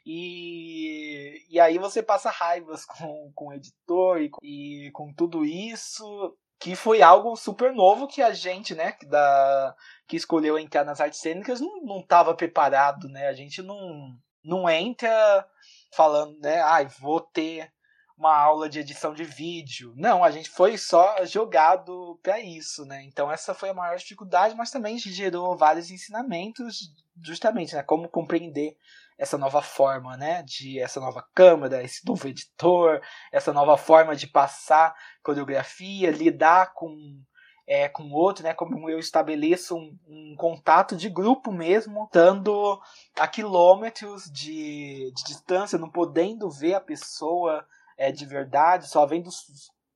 [0.06, 6.36] E, e aí você passa raivas com, com o editor e, e com tudo isso
[6.64, 9.76] que foi algo super novo que a gente, né, da,
[10.08, 13.28] que escolheu entrar nas artes cênicas não, não tava preparado, né?
[13.28, 15.46] A gente não, não entra
[15.94, 17.70] falando, né, ai, ah, vou ter
[18.18, 19.94] uma aula de edição de vídeo.
[19.98, 23.04] Não, a gente foi só jogado para isso, né?
[23.04, 28.78] Então essa foi a maior dificuldade, mas também gerou vários ensinamentos, justamente, né, como compreender
[29.18, 34.28] essa nova forma, né, de essa nova câmera, esse novo editor, essa nova forma de
[34.28, 37.22] passar coreografia, lidar com
[37.66, 42.80] é, com outro, né, como eu estabeleço um, um contato de grupo mesmo, estando
[43.18, 47.66] a quilômetros de, de distância, não podendo ver a pessoa
[47.98, 49.30] é, de verdade, só vendo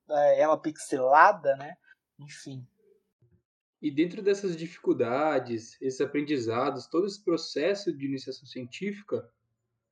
[0.08, 1.76] é, ela pixelada, né,
[2.18, 2.66] enfim.
[3.80, 9.30] E dentro dessas dificuldades, esses aprendizados, todo esse processo de iniciação científica,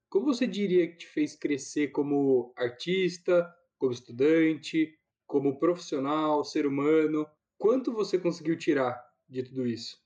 [0.08, 3.46] como você diria que te fez crescer como artista,
[3.78, 7.28] como estudante, como profissional, ser humano?
[7.58, 9.98] Quanto você conseguiu tirar de tudo isso?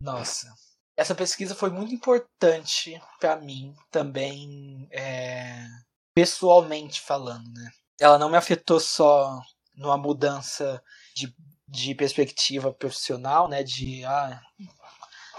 [0.00, 0.52] Nossa,
[0.96, 5.66] essa pesquisa foi muito importante para mim também, é,
[6.14, 7.70] pessoalmente falando, né?
[8.00, 9.40] Ela não me afetou só
[9.74, 10.82] numa mudança
[11.14, 11.34] de
[11.68, 14.40] de perspectiva profissional, né, de ah,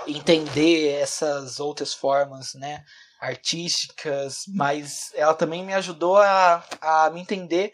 [0.07, 2.83] entender essas outras formas, né,
[3.19, 7.71] artísticas, mas ela também me ajudou a, a me entender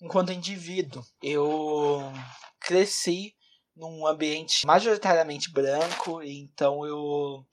[0.00, 1.02] enquanto indivíduo.
[1.22, 2.12] Eu
[2.60, 3.34] cresci
[3.74, 7.44] num ambiente majoritariamente branco, então eu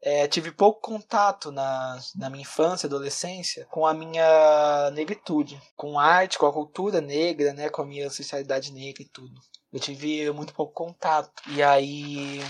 [0.00, 6.04] é, tive pouco contato na, na minha infância, adolescência, com a minha negritude, com a
[6.04, 9.40] arte, com a cultura negra, né, com a minha ancestralidade negra e tudo.
[9.72, 11.42] Eu tive muito pouco contato.
[11.48, 12.40] E aí,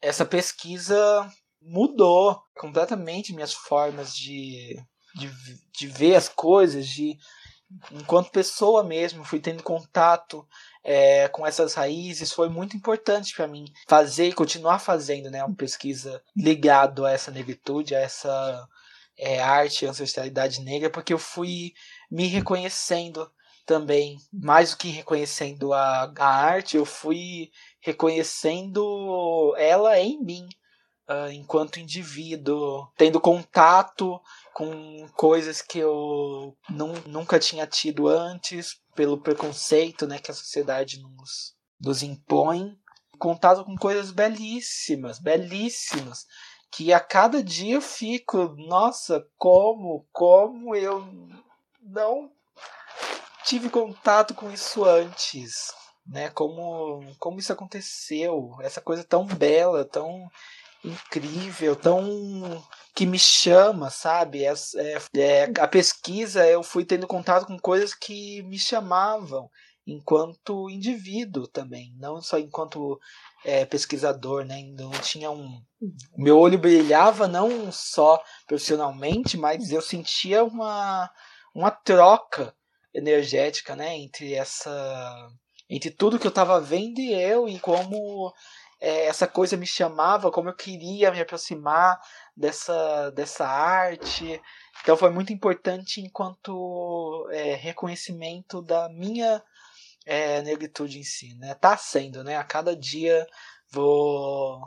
[0.00, 4.76] essa pesquisa mudou completamente minhas formas de,
[5.14, 5.30] de,
[5.72, 7.16] de ver as coisas, de
[7.90, 10.46] enquanto pessoa mesmo, fui tendo contato
[10.84, 15.54] é, com essas raízes, foi muito importante para mim fazer e continuar fazendo né, uma
[15.54, 18.68] pesquisa ligado a essa negritude, a essa
[19.16, 21.72] é, arte, ancestralidade negra, porque eu fui
[22.10, 23.30] me reconhecendo
[23.64, 30.48] também, mais do que reconhecendo a, a arte, eu fui reconhecendo ela em mim,
[31.08, 34.20] uh, enquanto indivíduo, tendo contato
[34.54, 41.00] com coisas que eu não, nunca tinha tido antes, pelo preconceito né, que a sociedade
[41.00, 42.76] nos, nos impõe.
[43.18, 46.26] Contato com coisas belíssimas, belíssimas,
[46.70, 51.06] que a cada dia eu fico, nossa, como, como eu
[51.80, 52.30] não
[53.44, 55.72] tive contato com isso antes.
[56.06, 56.30] né?
[56.30, 60.28] Como, como isso aconteceu, essa coisa tão bela, tão
[60.84, 62.62] incrível, tão
[62.94, 64.44] que me chama, sabe?
[64.44, 69.50] É, é, é, a pesquisa eu fui tendo contato com coisas que me chamavam
[69.86, 72.98] enquanto indivíduo também, não só enquanto
[73.44, 74.62] é, pesquisador, né?
[74.78, 75.60] Não tinha um,
[76.16, 81.10] meu olho brilhava não só profissionalmente, mas eu sentia uma
[81.54, 82.54] uma troca
[82.94, 83.96] energética, né?
[83.96, 85.30] Entre essa
[85.68, 88.32] entre tudo que eu estava vendo e eu e como
[88.82, 92.00] é, essa coisa me chamava, como eu queria me aproximar
[92.36, 94.42] dessa, dessa arte.
[94.82, 99.40] Então foi muito importante enquanto é, reconhecimento da minha
[100.04, 101.32] é, negritude em si.
[101.36, 101.54] Né?
[101.54, 102.36] Tá sendo, né?
[102.36, 103.24] A cada dia
[103.70, 104.60] vou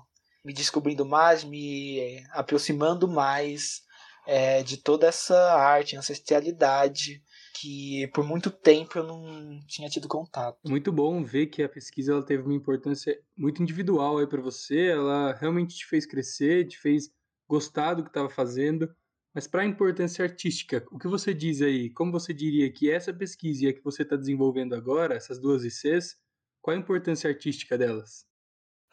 [0.46, 3.82] me descobrindo mais, me aproximando mais
[4.26, 7.22] é, de toda essa arte, ancestralidade
[7.66, 10.60] que por muito tempo eu não tinha tido contato.
[10.68, 14.90] Muito bom ver que a pesquisa ela teve uma importância muito individual aí para você,
[14.90, 17.10] ela realmente te fez crescer, te fez
[17.48, 18.94] gostar do que estava fazendo.
[19.34, 21.90] Mas para a importância artística, o que você diz aí?
[21.90, 25.64] Como você diria que essa pesquisa e a que você está desenvolvendo agora, essas duas
[25.64, 26.16] ICs,
[26.62, 28.26] qual a importância artística delas?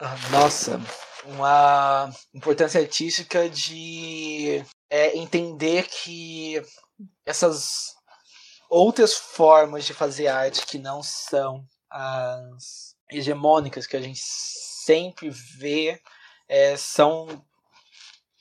[0.01, 0.81] Ah, nossa,
[1.27, 6.61] uma importância artística de é, entender que
[7.25, 7.95] essas
[8.73, 16.01] outras formas de fazer arte que não são as hegemônicas que a gente sempre vê
[16.49, 17.45] é, são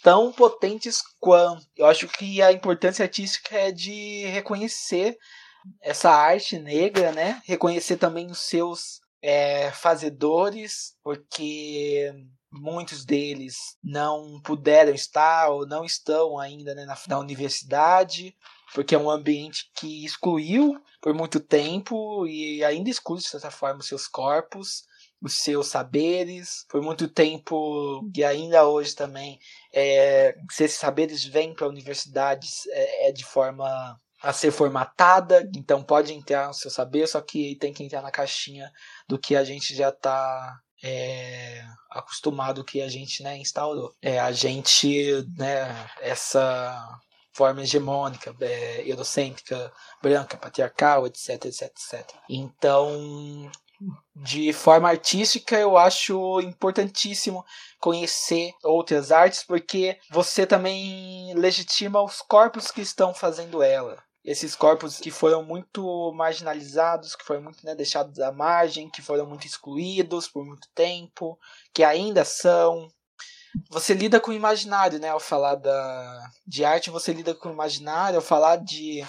[0.01, 1.67] tão potentes quanto.
[1.75, 5.17] Eu acho que a importância artística é de reconhecer
[5.81, 7.41] essa arte negra, né?
[7.45, 12.09] Reconhecer também os seus é, fazedores, porque
[12.49, 18.33] muitos deles não puderam estar ou não estão ainda né, na, na universidade
[18.73, 23.79] porque é um ambiente que excluiu por muito tempo e ainda exclui, de certa forma,
[23.79, 24.83] os seus corpos,
[25.21, 26.65] os seus saberes.
[26.69, 29.39] Por muito tempo, e ainda hoje também,
[29.73, 35.81] é, se esses saberes vêm para universidades é, é de forma a ser formatada, então
[35.81, 38.71] pode entrar no seu saber, só que tem que entrar na caixinha
[39.07, 43.95] do que a gente já está é, acostumado, que a gente né, instaurou.
[43.99, 46.99] É, a gente, né, essa
[47.33, 52.15] forma hegemônica, é, eurocêntrica, branca, patriarcal, etc, etc, etc.
[52.29, 53.49] Então,
[54.15, 57.43] de forma artística, eu acho importantíssimo
[57.79, 63.97] conhecer outras artes, porque você também legitima os corpos que estão fazendo ela.
[64.23, 69.25] Esses corpos que foram muito marginalizados, que foram muito né, deixados à margem, que foram
[69.25, 71.39] muito excluídos por muito tempo,
[71.73, 72.87] que ainda são,
[73.69, 75.09] você lida com o imaginário, né?
[75.09, 78.17] Ao falar da, de arte, você lida com o imaginário.
[78.17, 79.03] Ao falar de,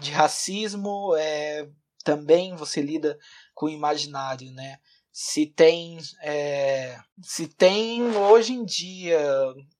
[0.00, 1.68] de racismo, é,
[2.04, 3.18] também você lida
[3.54, 4.78] com o imaginário, né?
[5.12, 9.18] Se tem, é, se tem hoje em dia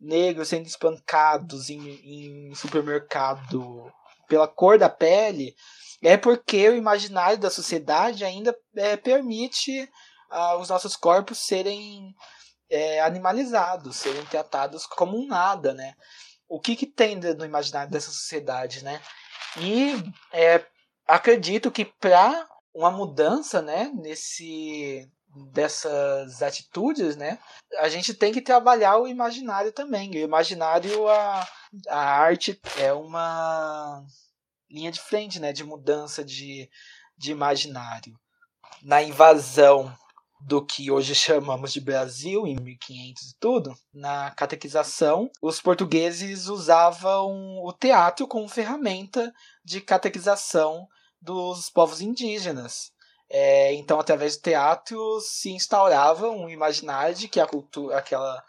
[0.01, 3.93] negros sendo espancados em, em supermercado
[4.27, 5.55] pela cor da pele,
[6.03, 9.89] é porque o imaginário da sociedade ainda é, permite
[10.31, 12.15] uh, os nossos corpos serem
[12.71, 15.95] é, animalizados, serem tratados como um nada, né?
[16.49, 19.01] O que, que tem no imaginário dessa sociedade, né?
[19.59, 19.95] E
[20.33, 20.65] é,
[21.07, 25.11] acredito que para uma mudança, né, nesse
[25.53, 27.39] dessas atitudes, né,
[27.79, 30.11] a gente tem que trabalhar o imaginário também.
[30.11, 31.47] O imaginário, a,
[31.89, 34.03] a arte é uma
[34.71, 36.71] linha de frente, né, de mudança de,
[37.19, 38.19] de imaginário.
[38.83, 39.95] Na invasão
[40.41, 47.59] do que hoje chamamos de Brasil, em 1500 e tudo, na catequização, os portugueses usavam
[47.65, 49.33] o teatro como ferramenta
[49.65, 50.87] de catequização
[51.21, 52.93] dos povos indígenas.
[53.29, 58.45] É, então, através do teatro, se instaurava um imaginário de que a cultura, aquela,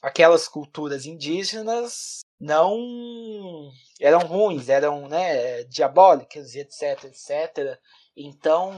[0.00, 7.78] aquelas culturas indígenas não eram ruins, eram né, diabólicas, etc, etc.
[8.16, 8.72] Então,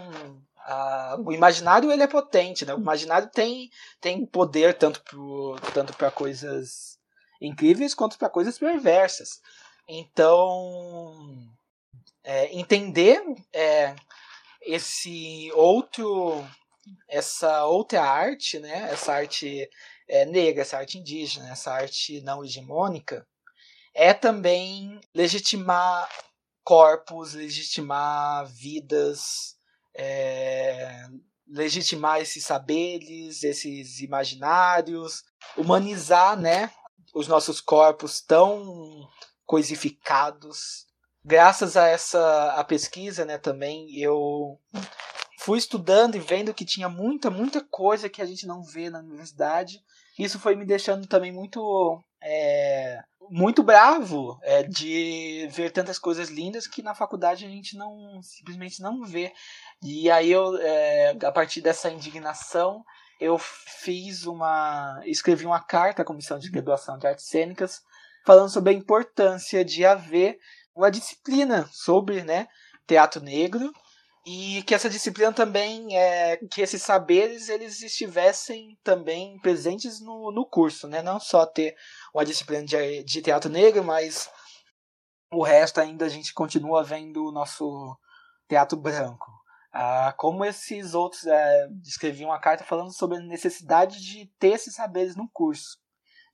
[1.24, 2.74] o imaginário ele é potente, né?
[2.74, 3.70] O imaginário tem,
[4.00, 6.98] tem poder tanto para tanto coisas
[7.40, 9.40] incríveis quanto para coisas perversas.
[9.88, 11.12] Então,
[12.22, 13.20] é, entender
[13.52, 13.94] é,
[14.60, 16.44] esse outro,
[17.08, 18.88] essa outra arte, né?
[18.90, 19.68] Essa arte
[20.08, 23.26] é, negra, essa arte indígena, essa arte não hegemônica,
[23.94, 26.08] é também legitimar
[26.64, 29.56] corpos, legitimar vidas,
[29.94, 31.06] é,
[31.46, 35.22] legitimar esses saberes, esses imaginários,
[35.56, 36.70] humanizar, né,
[37.14, 39.08] os nossos corpos tão
[39.44, 40.86] coisificados.
[41.24, 44.58] Graças a essa a pesquisa, né, também eu
[45.38, 49.00] fui estudando e vendo que tinha muita, muita coisa que a gente não vê na
[49.00, 49.82] universidade.
[50.18, 56.66] Isso foi me deixando também muito é, muito bravo é, de ver tantas coisas lindas
[56.66, 59.32] que na faculdade a gente não simplesmente não vê.
[59.82, 62.84] E aí eu, é, a partir dessa indignação,
[63.20, 65.00] eu fiz uma.
[65.04, 67.82] escrevi uma carta à Comissão de Graduação de Artes Cênicas
[68.24, 70.38] falando sobre a importância de haver
[70.74, 72.48] uma disciplina sobre né,
[72.86, 73.72] teatro negro
[74.24, 80.46] e que essa disciplina também é que esses saberes eles estivessem também presentes no, no
[80.46, 81.02] curso, né?
[81.02, 81.74] Não só ter
[82.14, 84.30] uma disciplina de, de teatro negro, mas
[85.32, 87.96] o resto ainda a gente continua vendo o nosso
[88.48, 89.30] teatro branco.
[89.72, 94.74] Ah, como esses outros é, escreviam uma carta falando sobre a necessidade de ter esses
[94.74, 95.78] saberes no curso,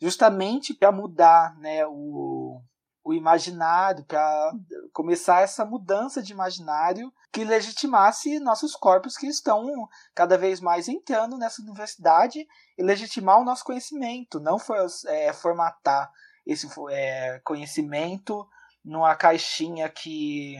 [0.01, 2.48] justamente para mudar né, o,
[3.09, 4.53] o imaginário, para
[4.93, 11.39] começar essa mudança de imaginário que legitimasse nossos corpos que estão cada vez mais entrando
[11.39, 12.47] nessa universidade
[12.77, 16.13] e legitimar o nosso conhecimento, não for, é, formatar
[16.47, 18.47] esse é, conhecimento
[18.85, 20.57] numa caixinha que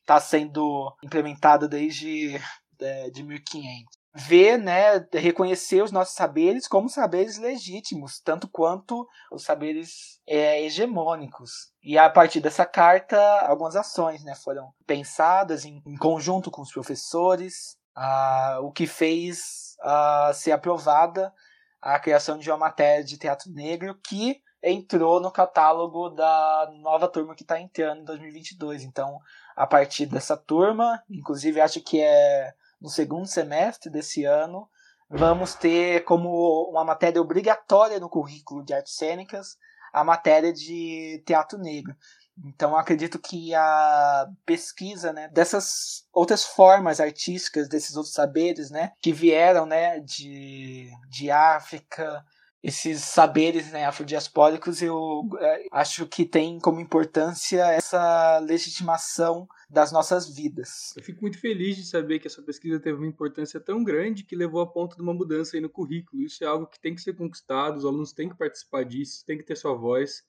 [0.00, 2.38] está sendo implementada desde
[2.78, 9.44] é, de 1500 ver, né, reconhecer os nossos saberes como saberes legítimos, tanto quanto os
[9.44, 11.70] saberes é, hegemônicos.
[11.82, 16.72] E a partir dessa carta, algumas ações né, foram pensadas em, em conjunto com os
[16.72, 21.32] professores, ah, o que fez ah, ser aprovada
[21.80, 27.34] a criação de uma matéria de teatro negro que entrou no catálogo da nova turma
[27.34, 28.82] que está entrando em 2022.
[28.82, 29.20] Então,
[29.54, 34.68] a partir dessa turma, inclusive acho que é no segundo semestre desse ano,
[35.08, 39.56] vamos ter como uma matéria obrigatória no currículo de artes cênicas
[39.92, 41.96] a matéria de teatro negro.
[42.44, 49.10] Então acredito que a pesquisa né, dessas outras formas artísticas, desses outros saberes né, que
[49.10, 52.22] vieram né, de, de África,
[52.66, 60.28] esses saberes né, afrodiaspóricos, eu é, acho que tem como importância essa legitimação das nossas
[60.28, 60.92] vidas.
[60.96, 64.34] Eu fico muito feliz de saber que essa pesquisa teve uma importância tão grande que
[64.34, 66.24] levou a ponto de uma mudança no currículo.
[66.24, 69.38] Isso é algo que tem que ser conquistado, os alunos têm que participar disso, têm
[69.38, 70.24] que ter sua voz.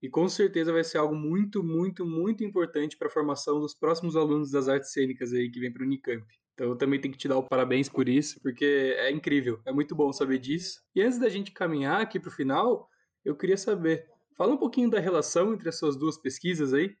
[0.00, 4.16] E com certeza vai ser algo muito, muito, muito importante para a formação dos próximos
[4.16, 6.24] alunos das artes cênicas aí que vem para o Unicamp.
[6.54, 9.72] Então eu também tenho que te dar o parabéns por isso, porque é incrível, é
[9.72, 10.80] muito bom saber disso.
[10.94, 12.88] E antes da gente caminhar aqui para o final,
[13.24, 16.94] eu queria saber, fala um pouquinho da relação entre as suas duas pesquisas aí.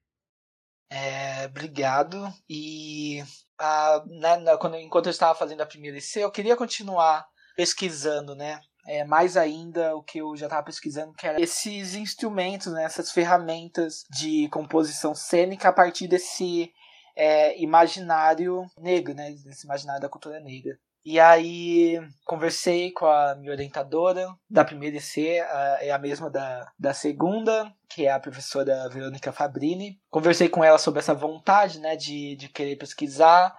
[0.90, 2.18] É, obrigado.
[2.48, 3.22] E
[3.58, 7.26] a, né, quando, enquanto eu estava fazendo a primeira IC, eu queria continuar
[7.56, 8.60] pesquisando, né?
[8.86, 13.12] É, mais ainda o que eu já estava pesquisando, que era esses instrumentos, né, essas
[13.12, 16.72] ferramentas de composição cênica a partir desse
[17.16, 20.78] é, imaginário negro, né, desse imaginário da cultura negra.
[21.04, 26.70] E aí conversei com a minha orientadora da primeira IC, a, é a mesma da,
[26.78, 29.98] da segunda, que é a professora Verônica Fabrini.
[30.08, 33.52] Conversei com ela sobre essa vontade né, de, de querer pesquisar,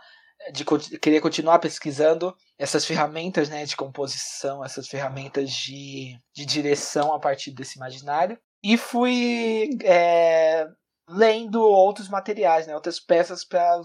[0.53, 0.65] de
[0.99, 7.51] querer continuar pesquisando essas ferramentas né, de composição, essas ferramentas de, de direção a partir
[7.51, 8.37] desse imaginário.
[8.63, 10.65] E fui é,
[11.07, 13.81] lendo outros materiais, né, outras peças para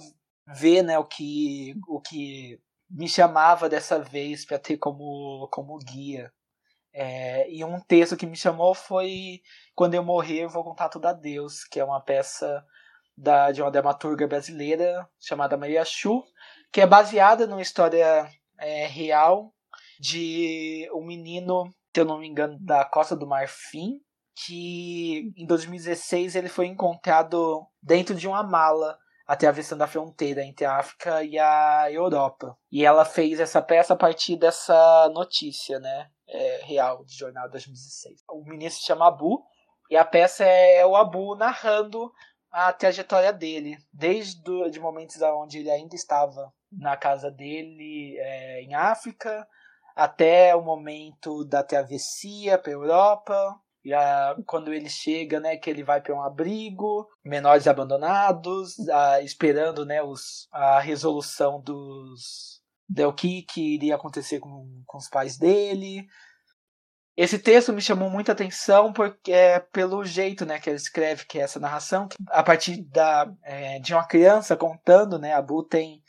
[0.55, 2.61] ver né, o que, o que
[2.91, 6.33] me chamava dessa vez para ter como, como guia.
[6.93, 9.41] É, e um texto que me chamou foi
[9.75, 12.64] Quando Eu Morrer, Vou Contar Tudo a Deus, que é uma peça
[13.16, 16.25] da, de uma dramaturga brasileira chamada Maria Chu,
[16.73, 19.53] que é baseada numa história é, real
[20.01, 21.64] de um menino,
[21.95, 24.01] se eu não me engano, da Costa do Marfim,
[24.45, 30.76] que em 2016 ele foi encontrado dentro de uma mala atravessando a fronteira entre a
[30.76, 32.57] África e a Europa.
[32.70, 37.53] E ela fez essa peça a partir dessa notícia, né, é, real, de jornal de
[37.53, 38.22] 2016.
[38.30, 39.45] O menino se chama Abu,
[39.91, 42.11] e a peça é o Abu narrando
[42.51, 48.74] a trajetória dele, desde os momentos onde ele ainda estava na casa dele é, em
[48.74, 49.47] África,
[49.95, 53.61] até o momento da travessia para a Europa,
[53.93, 58.76] e quando ele chega, né, que ele vai para um abrigo, menores abandonados,
[59.22, 62.59] esperando, né, os, a resolução dos
[62.89, 66.07] do que, que iria acontecer com, com os pais dele.
[67.14, 71.39] Esse texto me chamou muita atenção porque é pelo jeito, né, que ele escreve, que
[71.39, 76.03] é essa narração, a partir da é, de uma criança contando, né, a Bu tem,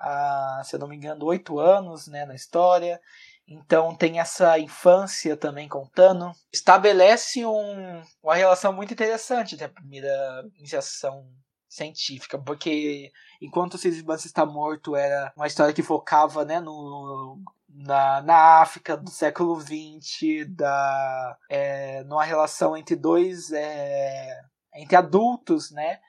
[0.00, 3.00] a, se eu não me engano, oito anos, né, na história
[3.46, 6.32] então tem essa infância também contando.
[6.52, 11.28] Estabelece um, uma relação muito interessante da primeira iniciação
[11.68, 13.10] científica, porque
[13.42, 17.38] enquanto o Sisyphus está morto era uma história que focava né, no,
[17.68, 24.40] na, na África do século XX, da, é, numa relação entre dois é,
[24.76, 26.00] entre adultos, né,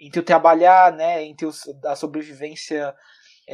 [0.00, 1.48] entre o trabalhar, né, entre
[1.84, 2.94] a sobrevivência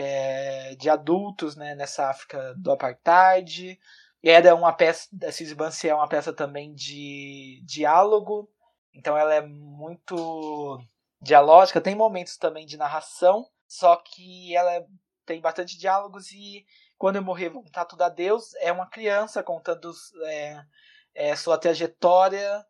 [0.00, 3.76] é, de adultos né, nessa África do apartheid.
[4.22, 8.48] Era uma peça, a Sisyphus é uma peça também de diálogo,
[8.94, 10.80] então ela é muito
[11.20, 14.86] dialógica, tem momentos também de narração, só que ela é,
[15.26, 16.64] tem bastante diálogos e
[16.96, 19.90] quando eu morrer vou contar tudo a Deus, é uma criança contando
[20.26, 20.64] é,
[21.12, 22.64] é, sua trajetória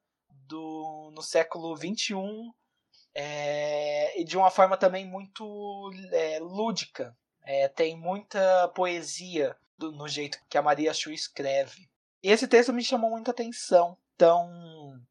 [0.46, 2.14] do, no século XXI
[3.20, 7.16] é, e de uma forma também muito é, lúdica.
[7.44, 11.90] É, tem muita poesia do, no jeito que a Maria Chu escreve.
[12.22, 13.98] E esse texto me chamou muita atenção.
[14.14, 14.48] Então,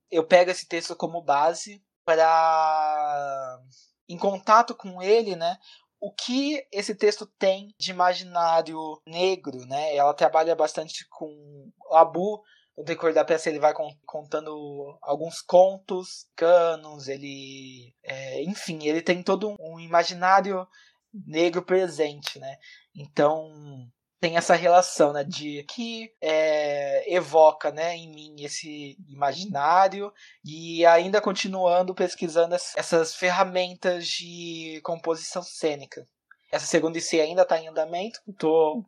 [0.09, 3.59] eu pego esse texto como base para
[4.07, 5.57] em contato com ele, né?
[5.99, 9.93] O que esse texto tem de imaginário negro, né?
[9.93, 12.41] Ela trabalha bastante com Abu.
[12.77, 13.73] No decorrer da peça ele vai
[14.05, 20.67] contando alguns contos, canos, ele, é, enfim, ele tem todo um imaginário
[21.25, 22.57] negro presente, né?
[22.95, 30.11] Então tem essa relação, né, de que é, evoca, né, em mim esse imaginário
[30.43, 36.07] e ainda continuando pesquisando essas ferramentas de composição cênica.
[36.51, 38.83] Essa segunda IC ainda está em andamento, estou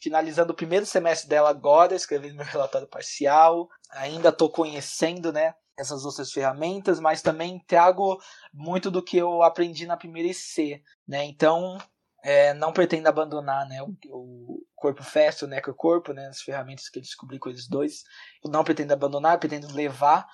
[0.00, 6.04] finalizando o primeiro semestre dela agora, escrevendo meu relatório parcial, ainda estou conhecendo, né, essas
[6.04, 8.18] outras ferramentas, mas também trago
[8.52, 11.24] muito do que eu aprendi na primeira IC, né?
[11.24, 11.78] Então,
[12.22, 16.98] é, não pretendo abandonar né, o, o corpo festo, o necrocorpo, né, as ferramentas que
[16.98, 18.02] eu descobri com eles dois.
[18.44, 20.26] Eu não pretendo abandonar, pretendo levar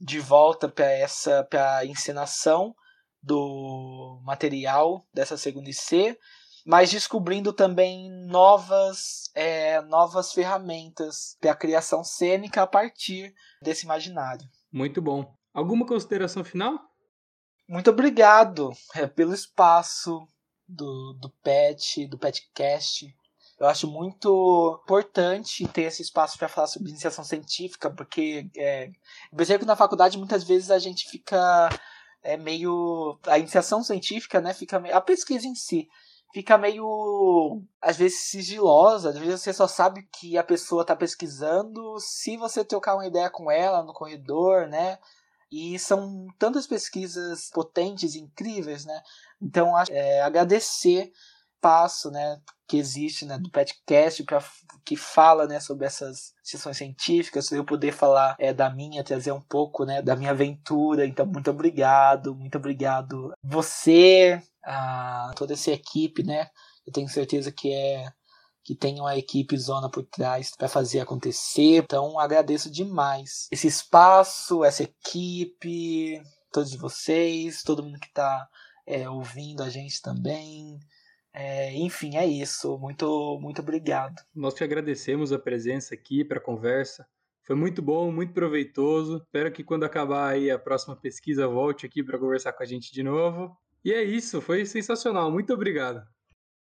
[0.00, 2.74] de volta para essa pra encenação
[3.22, 6.18] do material dessa segunda IC,
[6.64, 14.48] mas descobrindo também novas, é, novas ferramentas para a criação cênica a partir desse imaginário.
[14.72, 15.32] Muito bom.
[15.52, 16.78] Alguma consideração final?
[17.68, 20.26] Muito obrigado é, pelo espaço,
[20.66, 23.14] do, do PET, do PETcast.
[23.58, 29.36] Eu acho muito importante ter esse espaço para falar sobre iniciação científica, porque é, eu
[29.36, 31.68] percebo que na faculdade muitas vezes a gente fica
[32.22, 35.88] é meio a iniciação científica, né, fica meio, a pesquisa em si
[36.34, 41.96] fica meio às vezes sigilosa, às vezes você só sabe que a pessoa está pesquisando
[42.00, 44.98] se você trocar uma ideia com ela no corredor, né?
[45.50, 49.00] E são tantas pesquisas potentes, incríveis, né?
[49.40, 51.12] Então, é, agradecer
[51.60, 54.42] passo, né, que existe, né, do podcast para
[54.84, 59.40] que fala, né, sobre essas sessões científicas, eu poder falar é, da minha, trazer um
[59.40, 61.06] pouco, né, da minha aventura.
[61.06, 66.48] Então, muito obrigado, muito obrigado você, a toda essa equipe, né?
[66.86, 68.12] Eu tenho certeza que é
[68.64, 71.82] que tem uma equipe zona por trás para fazer acontecer.
[71.84, 78.48] Então agradeço demais esse espaço, essa equipe, todos vocês, todo mundo que está
[78.86, 80.78] é, ouvindo a gente também.
[81.34, 82.78] É, enfim, é isso.
[82.78, 84.22] Muito, muito obrigado.
[84.32, 87.04] Nós te agradecemos a presença aqui para a conversa.
[87.42, 89.18] Foi muito bom, muito proveitoso.
[89.18, 92.92] Espero que quando acabar aí a próxima pesquisa volte aqui para conversar com a gente
[92.92, 93.54] de novo.
[93.84, 95.30] E é isso, foi sensacional.
[95.30, 96.06] Muito obrigado.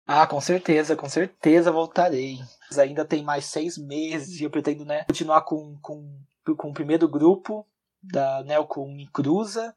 [0.07, 2.39] Ah, com certeza, com certeza voltarei.
[2.77, 6.19] Ainda tem mais seis meses e eu pretendo né, continuar com, com,
[6.57, 7.67] com o primeiro grupo
[8.01, 9.75] da né, com Cruza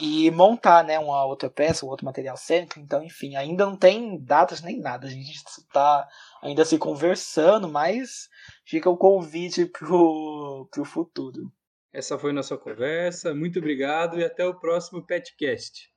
[0.00, 2.80] e montar né, uma outra peça, um outro material cênico.
[2.80, 5.06] Então, enfim, ainda não tem datas nem nada.
[5.06, 6.08] A gente está
[6.42, 8.28] ainda se conversando, mas
[8.64, 11.52] fica o convite pro, pro futuro.
[11.92, 13.34] Essa foi nossa conversa.
[13.34, 15.89] Muito obrigado e até o próximo Petcast.